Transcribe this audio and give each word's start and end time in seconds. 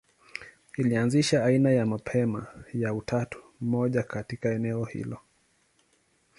Ilianzisha 0.77 1.43
aina 1.45 1.71
ya 1.71 1.85
mapema 1.85 2.47
ya 2.73 2.93
utatu 2.93 3.43
mmoja 3.61 4.03
katika 4.03 4.49
eneo 4.51 4.83
hilo. 4.85 5.19